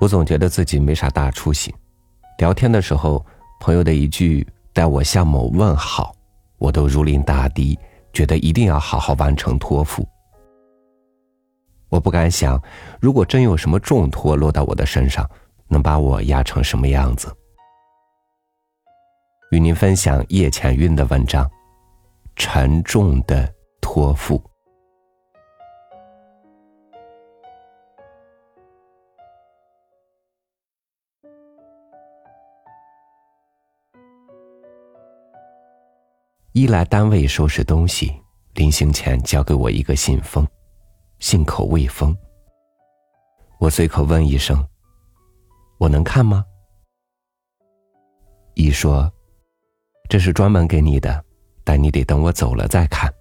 [0.00, 1.74] 我总觉得自己没啥大出息，
[2.38, 3.24] 聊天的时候，
[3.60, 6.14] 朋友的一句带我向某问好，
[6.58, 7.78] 我都如临大敌，
[8.12, 10.06] 觉得一定要好好完成托付。
[11.88, 12.60] 我不敢想，
[13.00, 15.28] 如果真有什么重托落到我的身上，
[15.68, 17.32] 能把我压成什么样子。
[19.52, 21.46] 与您分享叶浅韵的文章
[22.34, 23.48] 《沉重的
[23.80, 24.36] 托付》。
[36.56, 38.14] 一来单位收拾东西，
[38.54, 40.46] 临行前交给我一个信封，
[41.18, 42.16] 信口未封。
[43.58, 44.64] 我随口问一声
[45.78, 46.44] ：“我能看吗？”
[48.54, 49.12] 一说
[50.08, 51.24] ：“这是专门给你的，
[51.64, 53.12] 但你得等我走了再看。”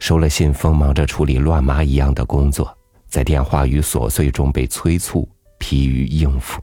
[0.00, 2.74] 收了信封，忙着处理乱麻一样的工作，
[3.08, 6.62] 在电话与琐碎中被催促，疲于应付。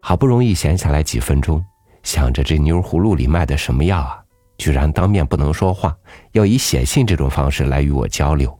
[0.00, 1.62] 好不容易闲下来几分钟。
[2.02, 4.24] 想着这妞葫芦里卖的什么药啊？
[4.58, 5.96] 居然当面不能说话，
[6.32, 8.54] 要以写信这种方式来与我交流。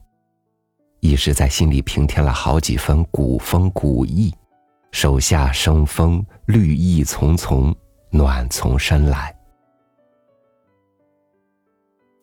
[0.99, 4.33] 一时在心里平添了好几分古风古意，
[4.91, 7.75] 手下生风，绿意丛丛，
[8.09, 9.35] 暖从身来。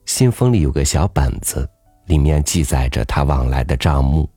[0.07, 1.69] 信封里有个小本子，
[2.07, 4.29] 里面记载着他往来的账目。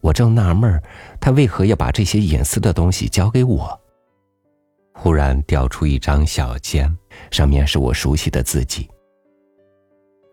[0.00, 0.82] 我正纳闷儿
[1.20, 3.80] 他为何要把这些隐私的东西交给我。
[5.02, 6.88] 忽然掉出一张小笺，
[7.32, 8.88] 上面是我熟悉的字迹。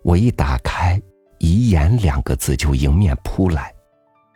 [0.03, 1.01] 我一打开
[1.41, 3.73] ，“遗言”两个字就迎面扑来，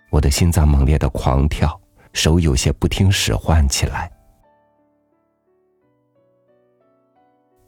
[0.09, 1.79] 我的心脏猛烈的狂跳，
[2.13, 4.11] 手有些不听使唤起来。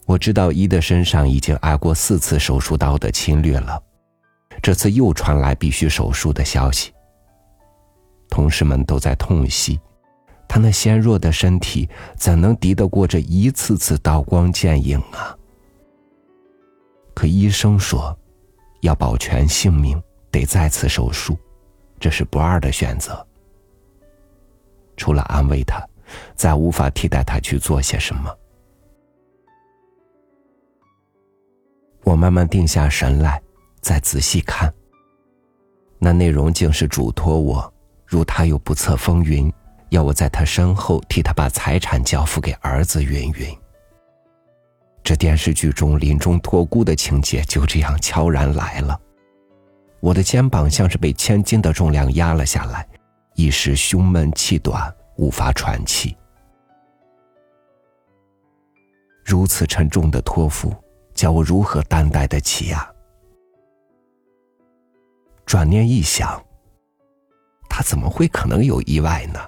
[0.08, 3.80] 我知道伊的身上已经挨过四次手术刀的侵略了，
[4.60, 6.92] 这次又传来必须手术的消息。
[8.28, 9.80] 同事们都在痛惜。
[10.56, 15.38] 他那纤弱的身体怎能敌得过这一次次刀光剑影啊？
[17.13, 18.18] 可医生说，
[18.80, 21.38] 要保全性命，得再次手术，
[22.00, 23.28] 这是不二的选择。
[24.96, 25.85] 除了安慰他，
[26.35, 28.34] 再无法替代他去做些什么。
[32.06, 33.44] 我慢慢定下神来，
[33.81, 34.74] 再仔细看，
[36.00, 37.74] 那内容竟是嘱托我，
[38.06, 39.51] 如他有不测风云。
[39.90, 43.57] 要我在他身后替他把财产交付给儿子云云。
[45.03, 49.00] 这电视剧中临终托孤的情节就这样悄然来了，
[50.00, 52.88] 我的肩膀像是被千斤的重量压了下来，
[53.35, 56.18] 一时胸闷气短，无法喘气。
[59.24, 60.74] 如此沉重的托付，
[61.13, 62.91] 叫我如何担待得起呀？
[65.45, 66.44] 转念一想，
[67.69, 69.40] 他怎么会可能有意外呢？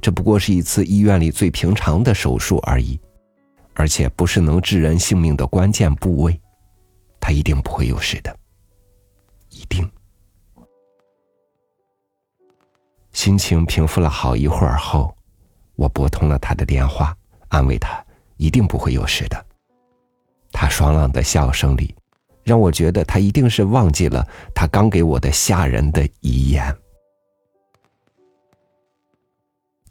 [0.00, 2.98] 这不过是一次医院里最平常的手术而已，
[3.74, 6.40] 而且不是能致人性命的关键部位，
[7.20, 8.36] 他一定不会有事的，
[9.50, 9.88] 一定。
[13.12, 15.12] 心情平复了好一会儿后，
[15.74, 17.16] 我拨通了他的电话，
[17.48, 18.04] 安慰他
[18.36, 19.46] 一定不会有事的。
[20.52, 21.94] 他爽朗的笑声里，
[22.44, 26.74] 让我觉得他一定是忘记了他刚给我的吓人的遗言。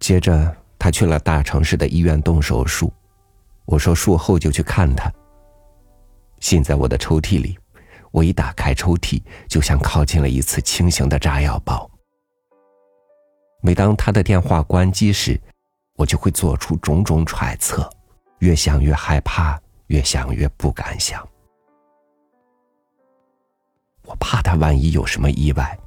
[0.08, 2.94] 接着，他去了大城市的医院动手术。
[3.66, 5.12] 我说术后就去看他。
[6.40, 7.60] 信在我的抽屉里，
[8.12, 11.92] 我一打开抽屉，就像靠近了一次轻型的炸药包。
[13.62, 15.38] 每当他的电话关机时，
[15.98, 17.90] 我就会做出种种揣测，
[18.40, 21.22] 越想越害怕，越想越不敢想。
[24.06, 25.78] 我怕他万一有什么意外。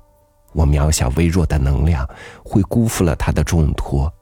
[0.53, 2.09] 我渺小微弱的能量
[2.45, 4.13] 会辜负了他的重托，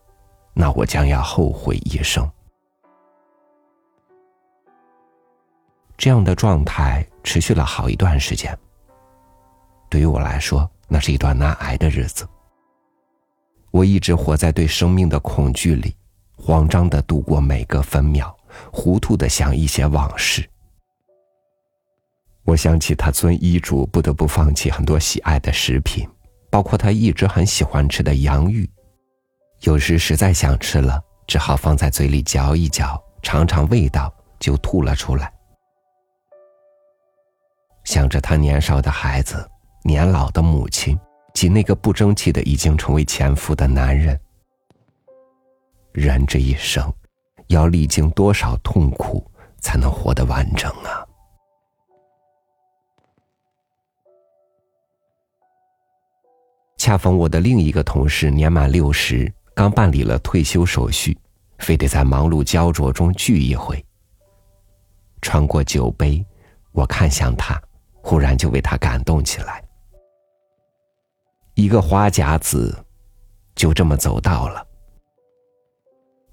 [0.52, 2.28] 那我将要后悔一生。
[5.96, 8.56] 这样的状态持续了好一段时间。
[9.88, 12.28] 对于我来说，那是一段难挨的日子。
[13.70, 15.96] 我一直活在对生命的恐惧里，
[16.36, 18.36] 慌张的度过每个分秒，
[18.72, 20.48] 糊涂的想一些往事。
[22.44, 26.08] 我想起他遵医嘱，不得不放弃很多喜爱的食品。
[26.50, 28.68] 包括他一直很喜欢吃的洋芋，
[29.60, 35.32] 有时实在想吃了，只好放在嘴里嚼一嚼，尝尝味道，就吐了出来。
[37.84, 39.48] 想着他年少的孩子，
[39.82, 40.98] 年老的母亲，
[41.32, 44.20] 及那个不争气的已经成为前夫的男人，
[45.92, 46.92] 人这一生，
[47.46, 49.26] 要历经多少痛苦，
[49.60, 51.07] 才能活得完整啊？
[56.78, 61.18] 恰逢我的另一个同事年满六十，刚办理了退休手续，
[61.58, 63.84] 非得在忙碌焦灼中聚一回。
[65.20, 66.24] 穿过酒杯，
[66.70, 67.60] 我看向他，
[68.00, 69.62] 忽然就为他感动起来。
[71.54, 72.72] 一个花甲子，
[73.56, 74.64] 就这么走到了，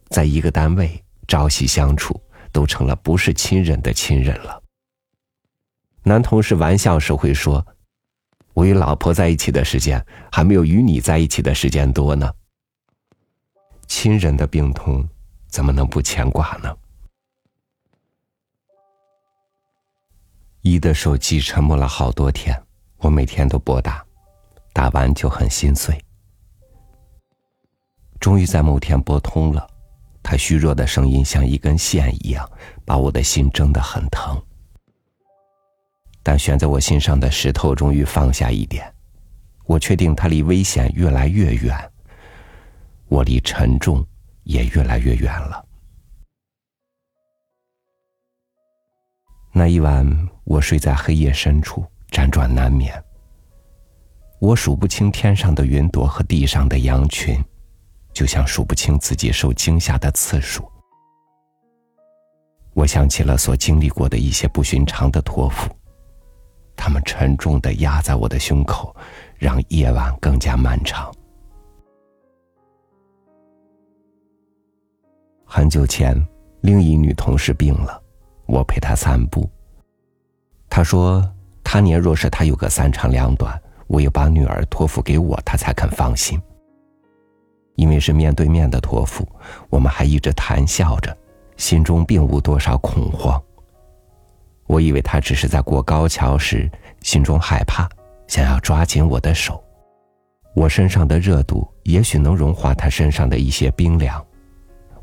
[0.10, 2.22] 在一个单位朝夕相处，
[2.52, 4.62] 都成了不是亲人的亲人了。
[6.04, 7.66] 男同事玩笑时会说
[8.56, 12.34] ：“我与老婆在一起的时间，还没有与你在一起的时间多呢。”
[13.86, 15.08] 亲人的病痛，
[15.48, 16.74] 怎么能不牵挂呢？
[20.62, 22.60] 一的手机沉默了好多天，
[23.00, 24.04] 我每天都拨打，
[24.72, 26.02] 打完就很心碎。
[28.22, 29.70] 终于在某天拨通了，
[30.24, 32.50] 他虚弱的声音像一根线一样，
[32.86, 34.42] 把我的心挣得很疼。
[36.28, 38.92] 但悬在我心上的石头终于放下一点，
[39.68, 41.78] 我确定它离危险越来越远，
[43.10, 44.04] 我离沉重
[44.42, 45.64] 也越来越远了。
[49.54, 50.04] 那一晚，
[50.46, 52.92] 我睡在黑夜深处，辗转难眠。
[54.40, 57.40] 我数不清天上的云朵和地上的羊群，
[58.14, 60.68] 就像数不清自己受惊吓的次数。
[62.74, 65.70] 我想起了所经历过的一些不寻常的托付。
[66.76, 68.96] 他们沉重的压在我的胸口，
[69.38, 71.12] 让夜晚更加漫长。
[75.46, 76.16] 很久前，
[76.62, 78.02] 另一女同事病了，
[78.46, 79.50] 我陪她散步。
[80.70, 81.24] 她说
[81.64, 83.58] ：“他年若是她有个三长两短，
[83.88, 86.42] 唯有把女儿托付给我，她才肯放心。
[87.76, 89.28] 因为是面对面的托付，
[89.70, 91.16] 我们还一直谈笑着，
[91.58, 93.42] 心中并无多少恐慌。”
[94.68, 96.70] 我以为他只是在过高桥时
[97.02, 97.88] 心中害怕，
[98.28, 99.64] 想要抓紧我的手。
[100.56, 104.26] 我身上的热度也许能融化他身上的一些冰凉。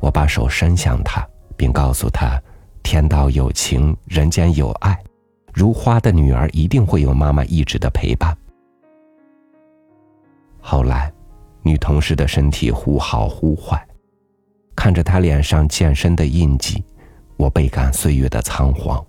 [0.00, 1.24] 我把手伸向他，
[1.56, 2.42] 并告诉他
[2.82, 4.98] ：“天道有情，人间有爱，
[5.52, 8.36] 如花的女儿一定会有妈妈一直的陪伴。”
[10.58, 11.12] 后来，
[11.62, 13.86] 女同事的身体忽好忽坏，
[14.74, 16.84] 看着她脸上渐深的印记，
[17.36, 19.04] 我倍感岁月的仓皇。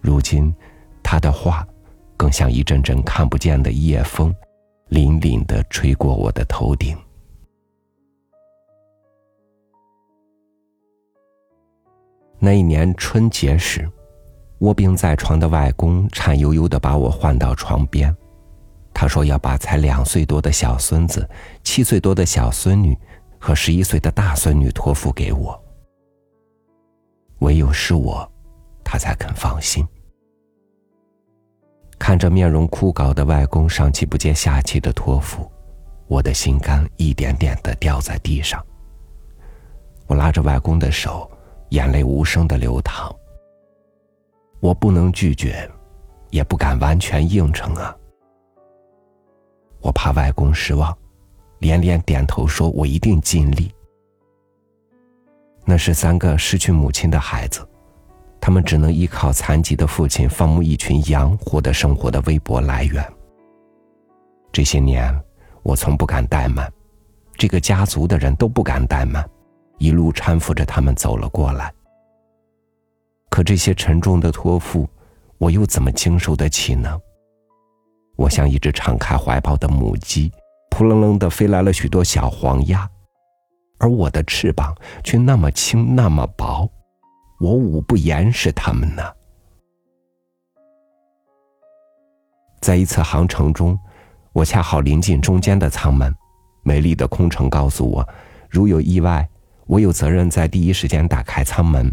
[0.00, 0.54] 如今，
[1.02, 1.66] 他的话，
[2.16, 4.34] 更像一阵阵看不见的夜风，
[4.88, 6.96] 凛凛的吹过我的头顶。
[12.38, 13.86] 那一年春节时，
[14.60, 18.14] 卧病在床的外公颤悠悠的把我唤到床边，
[18.94, 21.28] 他说要把才两岁多的小孙子、
[21.62, 22.96] 七岁多的小孙女
[23.38, 25.62] 和十一岁的大孙女托付给我，
[27.40, 28.29] 唯有是我。
[28.90, 29.86] 他才肯放心。
[31.96, 35.48] 看着面容枯槁的外公上气不接下气的托付，
[36.08, 38.60] 我的心肝一点点的掉在地上。
[40.08, 41.30] 我拉着外公的手，
[41.68, 43.14] 眼泪无声的流淌。
[44.58, 45.70] 我不能拒绝，
[46.30, 47.96] 也不敢完全应承啊。
[49.80, 50.92] 我怕外公失望，
[51.60, 53.72] 连连点头说：“我一定尽力。”
[55.64, 57.64] 那是三个失去母亲的孩子。
[58.40, 63.06] 他们只能依靠残疾的父亲放牧一群羊获得生活的微薄来源。
[64.50, 65.14] 这些年，
[65.62, 66.72] 我从不敢怠慢，
[67.34, 69.24] 这个家族的人都不敢怠慢，
[69.78, 71.72] 一路搀扶着他们走了过来。
[73.28, 74.88] 可这些沉重的托付，
[75.38, 76.98] 我又怎么经受得起呢？
[78.16, 80.32] 我像一只敞开怀抱的母鸡，
[80.70, 82.88] 扑棱棱的飞来了许多小黄鸭，
[83.78, 84.74] 而我的翅膀
[85.04, 86.68] 却那么轻，那么薄。
[87.40, 89.02] 我五不严实他们呢。
[92.60, 93.78] 在一次航程中，
[94.34, 96.14] 我恰好临近中间的舱门，
[96.62, 98.06] 美丽的空乘告诉我，
[98.50, 99.26] 如有意外，
[99.66, 101.90] 我有责任在第一时间打开舱门。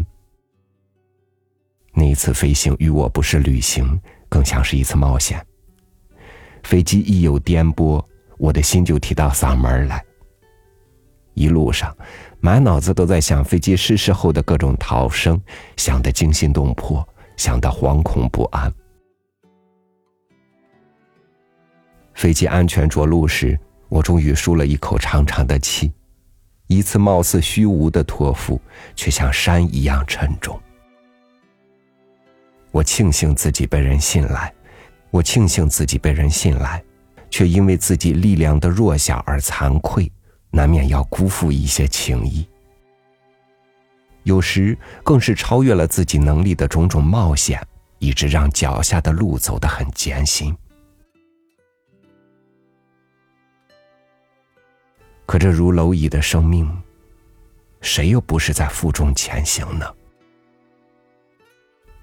[1.94, 5.42] 那一次飞行与我不是旅行，更像是一次冒险。
[6.62, 8.04] 飞机一有颠簸，
[8.36, 10.04] 我的心就提到嗓门来。
[11.32, 11.96] 一路上。
[12.40, 15.40] 满脑子都在想飞机失事后的各种逃生，
[15.76, 18.72] 想得惊心动魄，想得惶恐不安。
[22.14, 25.92] 飞机安全着陆时，我终于舒了一口长长的气。
[26.68, 28.60] 一次貌似虚无的托付，
[28.94, 30.60] 却像山一样沉重。
[32.70, 34.52] 我庆幸自己被人信赖，
[35.10, 36.82] 我庆幸自己被人信赖，
[37.30, 40.10] 却因为自己力量的弱小而惭愧。
[40.50, 42.46] 难免要辜负一些情谊，
[44.22, 47.64] 有时更是超越了自己能力的种种冒险，
[47.98, 50.56] 以致让脚下的路走得很艰辛。
[55.26, 56.66] 可这如蝼蚁的生命，
[57.82, 59.86] 谁又不是在负重前行呢？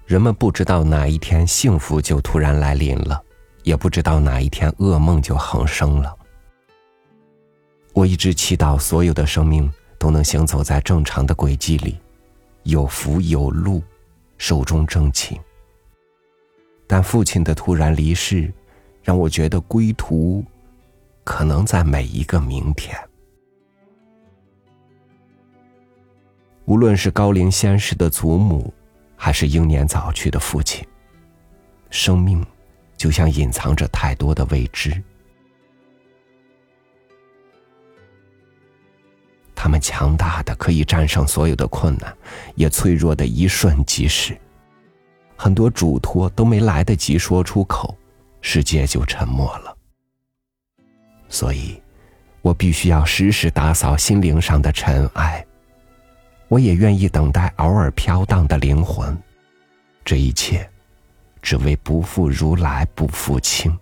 [0.06, 3.20] 人们不知道哪一天幸福就突然来临了，
[3.64, 6.15] 也不知道哪一天噩梦就横生了。
[7.96, 11.98] 我一直祈祷所有的生命都能行走在正常的轨迹里，
[12.64, 13.82] 有福有禄，
[14.36, 15.40] 寿终正寝。
[16.86, 18.52] 但父亲的突然离世，
[19.02, 20.44] 让我觉得归途
[21.24, 22.94] 可能在每一个明天。
[26.66, 28.70] 无论是高龄先逝的祖母。
[29.18, 30.86] 还是英年早去的父亲。
[31.88, 32.44] 生命，
[32.98, 35.02] 就像隐藏着太多的未知。
[39.66, 42.16] 他们强大的可以战胜所有的困难，
[42.54, 44.38] 也脆弱的一瞬即逝。
[45.34, 47.92] 很多嘱托都没来得及说出口，
[48.40, 49.76] 世界就沉默了。
[51.28, 51.82] 所以，
[52.42, 55.44] 我必须要时时打扫心灵上的尘埃。
[56.46, 59.20] 我也愿意等待偶尔飘荡的灵魂，
[60.04, 60.70] 这一切，
[61.42, 63.76] 只为不负如来不负卿。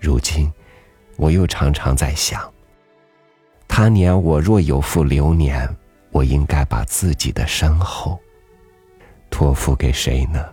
[0.00, 0.50] 如今，
[1.18, 2.40] 我又常常在想：
[3.66, 5.68] 他年我若有负流年，
[6.12, 8.18] 我应该把自己的身后
[9.28, 10.48] 托付给谁呢？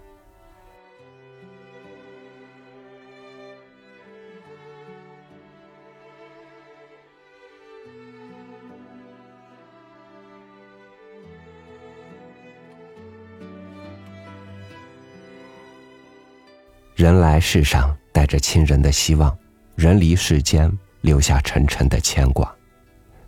[16.95, 19.37] 人来世上带着亲人的希望，
[19.75, 22.53] 人离世间留下沉沉的牵挂。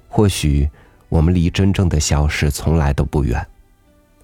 [0.07, 0.69] 或许
[1.09, 3.45] 我们离真正的消失从来都不远，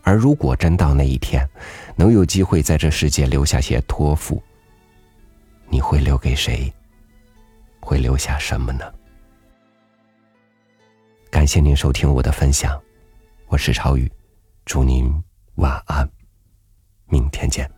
[0.02, 1.48] 而如果真到那一天，
[1.96, 4.42] 能有机会在这世界留下些托付，
[5.70, 6.74] 你会留给谁？
[7.80, 8.92] 会留下什么呢？
[11.30, 12.82] 感谢您收听我的分享，
[13.48, 14.10] 我是超宇，
[14.66, 15.14] 祝您
[15.56, 16.10] 晚安，
[17.08, 17.70] 明天见。